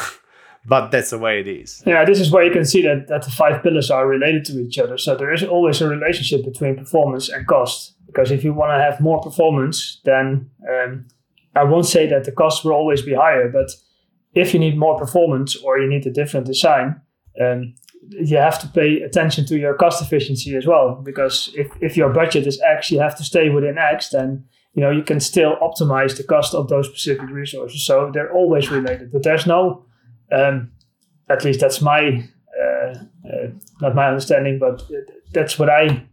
but 0.68 0.90
that's 0.90 1.10
the 1.10 1.18
way 1.18 1.40
it 1.40 1.48
is. 1.48 1.82
Yeah, 1.86 2.04
this 2.04 2.20
is 2.20 2.30
where 2.30 2.44
you 2.44 2.52
can 2.52 2.64
see 2.64 2.82
that, 2.82 3.08
that 3.08 3.22
the 3.22 3.30
five 3.30 3.62
pillars 3.62 3.90
are 3.90 4.06
related 4.06 4.44
to 4.46 4.60
each 4.60 4.78
other. 4.78 4.98
So 4.98 5.16
there 5.16 5.32
is 5.32 5.42
always 5.42 5.80
a 5.80 5.88
relationship 5.88 6.44
between 6.44 6.76
performance 6.76 7.28
and 7.28 7.46
cost. 7.46 7.94
Because 8.06 8.30
if 8.30 8.44
you 8.44 8.52
want 8.54 8.70
to 8.70 8.82
have 8.82 9.00
more 9.00 9.20
performance, 9.20 10.00
then 10.04 10.50
um, 10.68 11.06
I 11.54 11.64
won't 11.64 11.86
say 11.86 12.06
that 12.08 12.24
the 12.24 12.32
cost 12.32 12.64
will 12.64 12.72
always 12.72 13.02
be 13.02 13.14
higher, 13.14 13.48
but 13.48 13.70
if 14.34 14.52
you 14.52 14.60
need 14.60 14.78
more 14.78 14.98
performance 14.98 15.56
or 15.56 15.78
you 15.78 15.88
need 15.88 16.06
a 16.06 16.10
different 16.10 16.46
design, 16.46 17.00
um, 17.40 17.74
you 18.10 18.36
have 18.36 18.58
to 18.60 18.68
pay 18.68 19.00
attention 19.02 19.44
to 19.46 19.58
your 19.58 19.74
cost 19.74 20.02
efficiency 20.02 20.54
as 20.56 20.66
well. 20.66 20.94
Because 21.02 21.50
if, 21.54 21.70
if 21.80 21.96
your 21.96 22.10
budget 22.10 22.46
is 22.46 22.60
X, 22.60 22.90
you 22.90 23.00
have 23.00 23.16
to 23.16 23.24
stay 23.24 23.48
within 23.48 23.78
X, 23.78 24.10
then 24.10 24.44
you 24.74 24.82
know 24.82 24.90
you 24.90 25.02
can 25.02 25.20
still 25.20 25.56
optimize 25.56 26.16
the 26.16 26.24
cost 26.24 26.54
of 26.54 26.68
those 26.68 26.88
specific 26.88 27.28
resources. 27.30 27.84
So 27.84 28.10
they're 28.12 28.32
always 28.32 28.70
related. 28.70 29.12
But 29.12 29.22
there's 29.22 29.46
no 29.46 29.84
um, 30.32 30.72
at 31.28 31.44
least 31.44 31.60
that's 31.60 31.80
my 31.80 32.24
uh, 32.60 32.94
uh, 33.28 33.48
not 33.80 33.94
my 33.94 34.08
understanding, 34.08 34.58
but 34.58 34.82
that's 35.32 35.58
what 35.58 35.70
I 35.70 36.06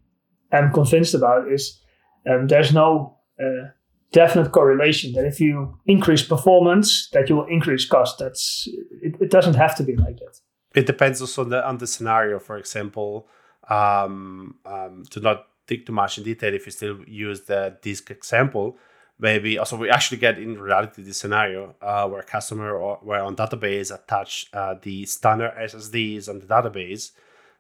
am 0.52 0.72
convinced 0.72 1.14
about. 1.14 1.52
Is 1.52 1.82
um, 2.30 2.48
there's 2.48 2.74
no 2.74 3.18
uh, 3.40 3.70
definite 4.12 4.52
correlation 4.52 5.14
that 5.14 5.26
if 5.26 5.40
you 5.40 5.78
increase 5.86 6.24
performance, 6.24 7.10
that 7.14 7.30
you 7.30 7.36
will 7.36 7.48
increase 7.48 7.86
cost. 7.86 8.20
That's 8.20 8.68
it, 9.02 9.16
it 9.20 9.32
doesn't 9.32 9.56
have 9.56 9.76
to 9.78 9.84
be 9.84 9.96
like 9.96 10.18
that. 10.18 10.40
It 10.74 10.86
depends 10.86 11.22
also 11.22 11.44
on 11.44 11.50
the 11.50 11.68
on 11.68 11.78
the 11.78 11.88
scenario. 11.88 12.40
For 12.40 12.58
example, 12.58 13.28
um, 13.70 14.56
um, 14.66 15.04
to 15.12 15.20
not 15.20 15.46
dig 15.68 15.86
too 15.86 15.94
much 15.94 16.18
in 16.18 16.24
detail, 16.24 16.54
if 16.54 16.66
you 16.66 16.72
still 16.72 17.00
use 17.08 17.42
the 17.46 17.78
disk 17.82 18.12
example, 18.12 18.78
maybe 19.20 19.58
also 19.58 19.78
we 19.78 19.90
actually 19.90 20.18
get 20.18 20.38
in 20.38 20.60
reality 20.60 21.02
the 21.02 21.14
scenario 21.14 21.76
uh, 21.82 22.08
where 22.08 22.22
customer 22.22 22.76
or 22.76 22.98
where 23.02 23.22
on 23.22 23.36
database 23.36 23.94
attach 23.94 24.48
uh, 24.54 24.76
the 24.82 25.06
standard 25.06 25.54
ssds 25.58 26.28
on 26.28 26.40
the 26.40 26.46
database. 26.46 27.12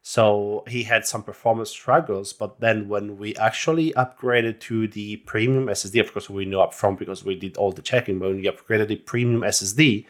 So 0.01 0.63
he 0.67 0.83
had 0.83 1.07
some 1.07 1.24
performance 1.24 1.69
struggles 1.69 2.33
but 2.33 2.59
then 2.59 2.88
when 2.88 3.17
we 3.17 3.35
actually 3.38 3.91
upgraded 3.93 4.59
to 4.62 4.88
the 4.88 5.17
premium 5.17 5.67
ssd 5.67 6.00
of 6.00 6.13
course 6.13 6.29
we 6.29 6.45
knew 6.45 6.57
upfront 6.57 7.00
because 7.00 7.24
we 7.24 7.35
did 7.35 7.57
all 7.57 7.71
the 7.71 7.81
checking 7.81 8.19
but 8.19 8.29
when 8.29 8.38
we 8.38 8.43
upgraded 8.43 8.89
the 8.89 8.97
premium 8.97 9.41
ssd 9.41 10.05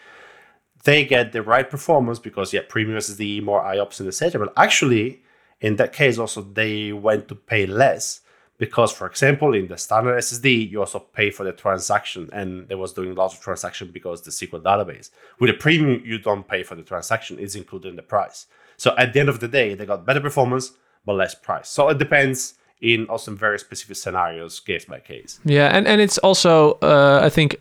they 0.84 1.06
get 1.06 1.32
the 1.32 1.42
right 1.42 1.70
performance 1.70 2.20
because 2.20 2.52
yeah 2.54 2.62
premium 2.68 3.00
ssd 3.00 3.42
more 3.42 3.64
iops 3.64 4.00
and 4.00 4.08
etc 4.10 4.46
but 4.46 4.54
actually 4.58 5.22
in 5.62 5.78
that 5.78 5.94
case 5.94 6.18
also 6.18 6.42
they 6.42 6.92
went 6.92 7.30
to 7.30 7.36
pay 7.36 7.66
less 7.66 8.20
because 8.58 8.92
for 8.92 9.08
example 9.08 9.54
in 9.54 9.68
the 9.68 9.78
standard 9.78 10.18
ssd 10.18 10.70
you 10.70 10.80
also 10.80 11.00
pay 11.00 11.30
for 11.30 11.44
the 11.44 11.52
transaction 11.52 12.30
and 12.32 12.68
they 12.68 12.76
was 12.76 12.94
doing 12.94 13.14
lots 13.16 13.34
of 13.36 13.42
transaction 13.42 13.90
because 13.92 14.22
the 14.22 14.32
sql 14.32 14.62
database. 14.62 15.10
With 15.40 15.50
a 15.50 15.54
premium 15.54 16.02
you 16.06 16.18
don't 16.20 16.48
pay 16.48 16.64
for 16.64 16.76
the 16.76 16.84
transaction. 16.84 17.38
It's 17.40 17.56
included 17.56 17.90
in 17.90 17.96
the 17.96 18.02
price. 18.02 18.48
So 18.78 18.96
at 18.98 19.14
the 19.14 19.20
end 19.20 19.30
of 19.30 19.40
the 19.40 19.48
day 19.48 19.74
they 19.74 19.86
got 19.86 20.06
better 20.06 20.22
performance 20.22 20.72
but 21.06 21.14
less 21.14 21.36
price. 21.36 21.70
So 21.70 21.90
it 21.90 21.98
depends 21.98 22.56
in 22.82 23.06
also 23.08 23.34
very 23.34 23.60
specific 23.60 23.96
scenarios 23.96 24.60
case 24.60 24.86
by 24.86 25.00
case. 25.00 25.40
Yeah 25.44 25.68
and 25.76 25.88
and 25.88 26.02
it's 26.02 26.18
also 26.20 26.74
uh, 26.82 27.20
i 27.24 27.30
think 27.30 27.56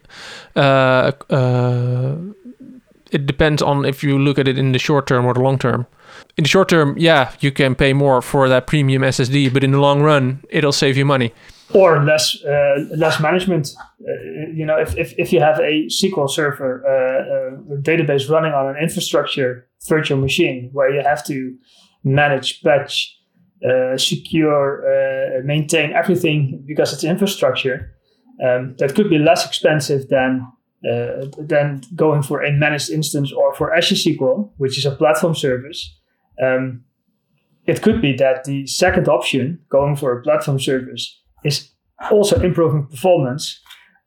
uh, 0.57 1.13
uh, 1.31 2.17
it 3.15 3.27
depends 3.27 3.63
on 3.63 3.85
if 3.85 4.03
you 4.03 4.19
look 4.19 4.39
at 4.39 4.49
it 4.49 4.59
in 4.59 4.73
the 4.73 4.79
short 4.79 5.07
term 5.07 5.25
or 5.25 5.35
the 5.35 5.41
long 5.41 5.59
term 5.59 5.87
in 6.37 6.45
the 6.45 6.49
short 6.49 6.69
term, 6.69 6.97
yeah, 6.99 7.33
you 7.41 7.53
can 7.53 7.75
pay 7.75 7.93
more 7.93 8.21
for 8.21 8.49
that 8.49 8.67
premium 8.67 9.03
SSD, 9.03 9.53
but 9.53 9.63
in 9.63 9.73
the 9.73 9.81
long 9.81 10.03
run, 10.03 10.43
it'll 10.51 10.73
save 10.73 10.97
you 10.97 11.05
money. 11.05 11.33
Or 11.73 12.05
less 12.05 12.45
uh, 12.45 12.87
less 12.97 13.21
management. 13.21 13.71
Uh, 14.01 14.13
you 14.53 14.67
know, 14.67 14.79
if, 14.79 14.97
if, 14.97 15.15
if 15.19 15.33
you 15.33 15.41
have 15.41 15.59
a 15.61 15.87
SQL 15.87 16.29
server 16.29 16.85
uh, 16.87 17.75
uh 17.75 17.81
database 17.81 18.29
running 18.29 18.53
on 18.53 18.69
an 18.69 18.77
infrastructure 18.83 19.67
virtual 19.89 20.19
machine 20.19 20.71
where 20.73 20.93
you 20.95 21.03
have 21.03 21.25
to 21.27 21.57
manage, 22.05 22.63
patch, 22.63 23.19
uh, 23.67 23.97
secure, 23.97 24.85
uh, 24.85 25.41
maintain 25.45 25.93
everything 25.93 26.63
because 26.67 26.93
it's 26.93 27.03
infrastructure, 27.03 27.93
um, 28.45 28.75
that 28.79 28.95
could 28.95 29.09
be 29.09 29.19
less 29.19 29.47
expensive 29.47 30.09
than 30.09 30.47
uh, 30.91 31.27
than 31.39 31.83
going 31.95 32.23
for 32.23 32.43
a 32.43 32.53
managed 32.53 32.91
instance 32.91 33.33
or 33.33 33.55
for 33.55 33.75
Azure 33.75 33.95
SQL, 33.95 34.51
which 34.57 34.79
is 34.79 34.85
a 34.85 34.91
platform 34.91 35.35
service. 35.35 35.97
Um, 36.43 36.85
it 37.67 37.81
could 37.83 38.03
be 38.03 38.15
that 38.17 38.45
the 38.45 38.67
second 38.67 39.09
option, 39.09 39.61
going 39.71 39.97
for 39.97 40.19
a 40.19 40.23
platform 40.23 40.61
service, 40.61 41.21
is 41.45 41.71
also 42.11 42.41
improving 42.41 42.87
performance, 42.87 43.61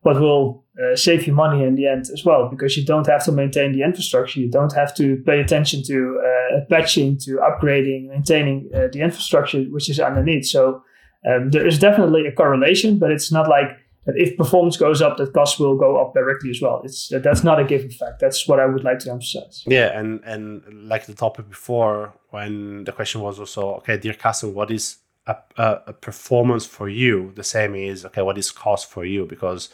but 0.04 0.20
will 0.20 0.66
uh, 0.82 0.96
save 0.96 1.26
you 1.26 1.34
money 1.34 1.64
in 1.64 1.76
the 1.76 1.88
end 1.88 2.06
as 2.14 2.24
well 2.24 2.50
because 2.50 2.78
you 2.78 2.86
don't 2.86 3.08
have 3.08 3.26
to 3.26 3.32
maintain 3.32 3.72
the 3.72 3.82
infrastructure. 3.82 4.40
You 4.40 4.52
don't 4.52 4.74
have 4.74 4.96
to 4.96 5.18
pay 5.26 5.40
attention 5.40 5.82
to 5.88 6.22
uh, 6.24 6.60
patching, 6.70 7.18
to 7.22 7.38
upgrading, 7.38 8.10
maintaining 8.10 8.70
uh, 8.74 8.88
the 8.92 9.02
infrastructure 9.02 9.64
which 9.64 9.90
is 9.90 10.00
underneath. 10.00 10.46
So 10.46 10.84
um, 11.28 11.50
there 11.50 11.66
is 11.66 11.80
definitely 11.80 12.28
a 12.28 12.32
correlation, 12.32 13.00
but 13.00 13.12
it's 13.12 13.32
not 13.32 13.50
like 13.50 13.70
that 14.08 14.16
if 14.18 14.38
performance 14.38 14.78
goes 14.78 15.02
up, 15.02 15.18
that 15.18 15.34
cost 15.34 15.60
will 15.60 15.76
go 15.76 15.98
up 15.98 16.14
directly 16.14 16.50
as 16.50 16.62
well. 16.62 16.82
It's 16.84 17.10
that's 17.10 17.44
not 17.44 17.60
a 17.60 17.66
given 17.66 17.92
fact. 17.92 18.20
That's 18.20 18.48
what 18.48 18.60
I 18.60 18.66
would 18.66 18.84
like 18.84 19.00
to 19.00 19.12
emphasize. 19.12 19.64
Yeah, 19.68 20.00
and 20.00 20.22
and 20.24 20.64
like 20.88 21.06
the 21.06 21.14
topic 21.14 21.50
before, 21.50 22.14
when 22.30 22.86
the 22.86 22.94
question 22.94 23.22
was 23.22 23.38
also 23.40 23.76
okay, 23.80 23.98
dear 23.98 24.14
customer, 24.14 24.54
what 24.54 24.72
is 24.72 24.98
a, 25.28 25.36
a, 25.58 25.82
a 25.88 25.94
performance 25.94 26.66
for 26.66 26.88
you? 26.88 27.34
The 27.36 27.44
same 27.44 27.76
is 27.76 28.06
okay, 28.06 28.22
what 28.22 28.38
is 28.38 28.50
cost 28.50 28.90
for 28.90 29.04
you? 29.06 29.26
Because 29.26 29.70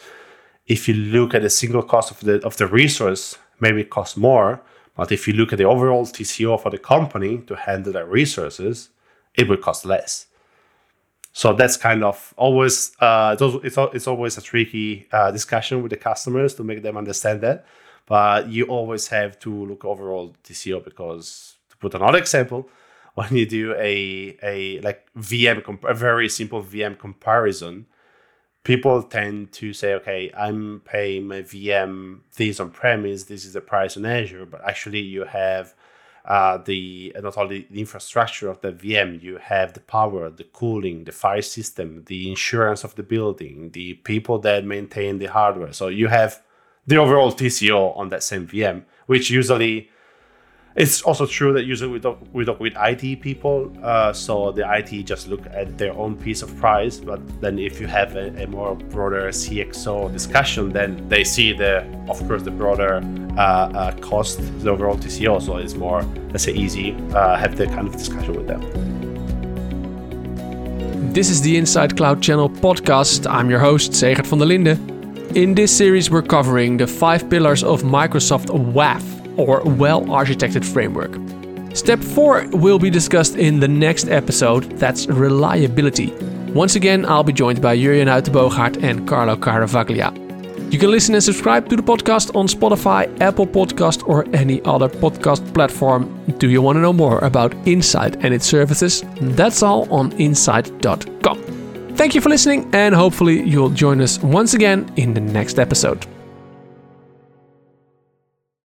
if 0.65 0.87
you 0.87 0.95
look 0.95 1.35
at 1.35 1.43
the 1.43 1.49
single 1.49 1.83
cost 1.83 2.09
of 2.09 2.19
the 2.21 2.43
of 2.43 2.57
the 2.57 2.67
resource, 2.67 3.37
maybe 3.59 3.81
it 3.81 3.91
costs 3.91 4.17
more. 4.17 4.61
But 4.95 5.11
if 5.11 5.27
you 5.27 5.33
look 5.33 5.53
at 5.53 5.57
the 5.57 5.65
overall 5.65 6.05
TCO 6.05 6.59
for 6.59 6.69
the 6.69 6.77
company 6.77 7.39
to 7.47 7.55
handle 7.55 7.93
their 7.93 8.05
resources, 8.05 8.89
it 9.35 9.47
will 9.47 9.57
cost 9.57 9.85
less. 9.85 10.27
So 11.33 11.51
that's 11.53 11.77
kind 11.77 12.03
of 12.03 12.33
always 12.37 12.95
uh, 12.99 13.35
it's, 13.39 13.77
it's 13.77 14.07
always 14.07 14.37
a 14.37 14.41
tricky 14.41 15.07
uh, 15.11 15.31
discussion 15.31 15.81
with 15.81 15.89
the 15.89 15.97
customers 15.97 16.53
to 16.55 16.63
make 16.63 16.83
them 16.83 16.95
understand 16.95 17.41
that. 17.41 17.65
But 18.05 18.49
you 18.49 18.65
always 18.65 19.07
have 19.07 19.39
to 19.39 19.65
look 19.65 19.83
overall 19.83 20.35
TCO 20.43 20.83
because 20.83 21.55
to 21.69 21.77
put 21.77 21.95
another 21.95 22.19
example, 22.19 22.69
when 23.15 23.35
you 23.35 23.45
do 23.47 23.73
a 23.77 24.37
a 24.43 24.79
like 24.81 25.07
VM 25.17 25.63
comp- 25.63 25.85
a 25.85 25.93
very 25.93 26.29
simple 26.29 26.63
VM 26.63 26.99
comparison, 26.99 27.87
people 28.63 29.01
tend 29.03 29.51
to 29.53 29.73
say, 29.73 29.93
okay, 29.95 30.31
I'm 30.37 30.81
paying 30.85 31.27
my 31.27 31.41
VM 31.41 32.19
this 32.35 32.59
on 32.59 32.71
premise, 32.71 33.23
this 33.25 33.43
is 33.45 33.53
the 33.53 33.61
price 33.61 33.97
on 33.97 34.05
Azure, 34.05 34.45
but 34.45 34.61
actually 34.65 34.99
you 34.99 35.23
have 35.25 35.73
uh, 36.25 36.57
the 36.57 37.13
not 37.21 37.37
only 37.37 37.67
the 37.69 37.79
infrastructure 37.79 38.49
of 38.49 38.61
the 38.61 38.71
VM, 38.71 39.21
you 39.21 39.37
have 39.37 39.73
the 39.73 39.81
power, 39.81 40.29
the 40.29 40.45
cooling, 40.45 41.03
the 41.03 41.11
fire 41.11 41.41
system, 41.41 42.03
the 42.05 42.29
insurance 42.29 42.83
of 42.83 42.95
the 42.95 43.03
building, 43.03 43.71
the 43.71 43.95
people 43.95 44.39
that 44.39 44.65
maintain 44.65 45.19
the 45.19 45.25
hardware. 45.25 45.73
So 45.73 45.87
you 45.87 46.07
have 46.07 46.41
the 46.87 46.97
overall 46.97 47.31
TCO 47.31 47.97
on 47.97 48.09
that 48.09 48.23
same 48.23 48.47
VM, 48.47 48.83
which 49.05 49.29
usually 49.29 49.89
it's 50.75 51.03
also 51.03 51.27
true 51.27 51.53
that 51.53 51.65
usually 51.65 51.91
we 51.91 51.99
talk, 51.99 52.17
we 52.33 52.45
talk 52.45 52.59
with 52.59 52.73
IT 52.75 53.21
people, 53.21 53.71
uh, 53.83 54.11
so 54.11 54.51
the 54.51 54.65
IT 54.77 55.03
just 55.03 55.27
look 55.27 55.45
at 55.51 55.77
their 55.77 55.93
own 55.93 56.15
piece 56.15 56.41
of 56.41 56.55
price. 56.57 56.97
But 56.99 57.19
then 57.41 57.59
if 57.59 57.79
you 57.79 57.85
have 57.85 58.15
a, 58.15 58.29
a, 58.41 58.47
more 58.47 58.75
broader 58.75 59.27
CXO 59.29 60.11
discussion, 60.11 60.71
then 60.71 61.07
they 61.09 61.23
see 61.23 61.53
the, 61.53 61.85
of 62.09 62.27
course, 62.27 62.41
the 62.41 62.49
broader 62.49 63.03
uh, 63.37 63.41
uh, 63.41 63.91
cost, 63.97 64.39
the 64.61 64.71
overall 64.71 64.97
TCO. 64.97 65.39
So 65.41 65.57
it's 65.57 65.75
more, 65.75 66.01
let's 66.31 66.45
say, 66.45 66.53
easy 66.53 66.93
uh, 67.13 67.37
have 67.37 67.55
the 67.55 67.67
kind 67.67 67.87
of 67.87 67.93
discussion 67.93 68.33
with 68.33 68.47
them. 68.47 68.61
This 71.13 71.29
is 71.29 71.41
the 71.41 71.57
Inside 71.57 71.95
Cloud 71.95 72.23
Channel 72.23 72.49
podcast. 72.49 73.29
I'm 73.29 73.47
your 73.47 73.59
host, 73.59 73.91
Segert 73.93 74.25
van 74.25 74.39
der 74.39 74.47
Linden. 74.47 74.89
In 75.35 75.53
this 75.53 75.75
series, 75.75 76.09
we're 76.09 76.23
covering 76.23 76.77
the 76.77 76.87
five 76.87 77.29
pillars 77.29 77.63
of 77.63 77.83
Microsoft 77.83 78.47
WAF 78.73 79.12
or 79.37 79.61
well 79.63 80.03
architected 80.05 80.65
framework. 80.65 81.15
Step 81.75 81.99
4 81.99 82.49
will 82.53 82.77
be 82.77 82.89
discussed 82.89 83.35
in 83.35 83.59
the 83.59 83.67
next 83.67 84.07
episode 84.07 84.63
that's 84.77 85.07
reliability. 85.07 86.11
Once 86.53 86.75
again, 86.75 87.03
I'll 87.05 87.23
be 87.23 87.33
joined 87.33 87.61
by 87.61 87.75
Jurjen 87.75 88.07
Uitenboogaard 88.07 88.83
and 88.83 89.07
Carlo 89.07 89.35
Caravaglia. 89.35 90.23
You 90.71 90.79
can 90.79 90.91
listen 90.91 91.13
and 91.13 91.23
subscribe 91.23 91.69
to 91.69 91.75
the 91.75 91.83
podcast 91.83 92.35
on 92.35 92.47
Spotify, 92.47 93.07
Apple 93.21 93.45
Podcast, 93.45 94.07
or 94.07 94.25
any 94.33 94.59
other 94.65 94.89
podcast 94.89 95.53
platform. 95.53 96.09
Do 96.39 96.49
you 96.49 96.61
want 96.61 96.77
to 96.77 96.81
know 96.81 96.93
more 96.93 97.19
about 97.19 97.53
Insight 97.67 98.23
and 98.23 98.33
its 98.33 98.45
services? 98.45 99.03
That's 99.21 99.61
all 99.61 99.91
on 99.93 100.11
insight.com. 100.13 101.41
Thank 101.95 102.15
you 102.15 102.21
for 102.21 102.29
listening, 102.29 102.69
and 102.73 102.95
hopefully, 102.95 103.47
you'll 103.47 103.69
join 103.69 104.01
us 104.01 104.17
once 104.19 104.55
again 104.55 104.91
in 104.95 105.13
the 105.13 105.21
next 105.21 105.59
episode. 105.59 106.07